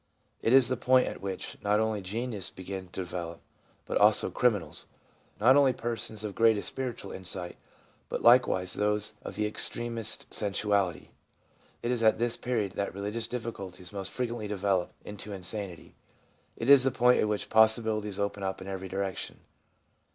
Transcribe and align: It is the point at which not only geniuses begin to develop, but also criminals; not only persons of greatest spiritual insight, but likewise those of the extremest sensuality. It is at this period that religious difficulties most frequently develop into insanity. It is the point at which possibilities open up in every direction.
It 0.41 0.51
is 0.51 0.67
the 0.67 0.77
point 0.77 1.05
at 1.07 1.21
which 1.21 1.57
not 1.61 1.79
only 1.79 2.01
geniuses 2.01 2.49
begin 2.49 2.87
to 2.87 3.01
develop, 3.03 3.39
but 3.85 3.99
also 3.99 4.31
criminals; 4.31 4.87
not 5.39 5.55
only 5.55 5.73
persons 5.73 6.23
of 6.23 6.33
greatest 6.33 6.67
spiritual 6.69 7.11
insight, 7.11 7.55
but 8.09 8.23
likewise 8.23 8.73
those 8.73 9.13
of 9.21 9.35
the 9.35 9.45
extremest 9.45 10.25
sensuality. 10.33 11.09
It 11.83 11.91
is 11.91 12.01
at 12.01 12.17
this 12.17 12.35
period 12.35 12.71
that 12.71 12.95
religious 12.95 13.27
difficulties 13.27 13.93
most 13.93 14.09
frequently 14.09 14.47
develop 14.47 14.91
into 15.05 15.33
insanity. 15.33 15.93
It 16.57 16.67
is 16.67 16.83
the 16.83 16.89
point 16.89 17.19
at 17.19 17.27
which 17.27 17.49
possibilities 17.51 18.17
open 18.17 18.41
up 18.41 18.59
in 18.59 18.67
every 18.67 18.87
direction. 18.89 19.41